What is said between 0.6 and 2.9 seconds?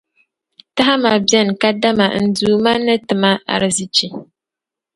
Tamaha beni kadama n Duuma